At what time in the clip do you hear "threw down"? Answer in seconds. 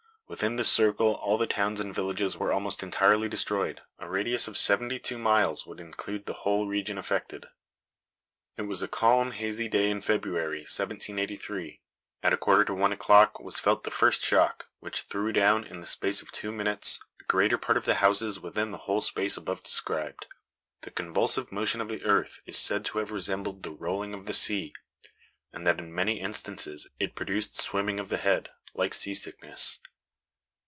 15.01-15.65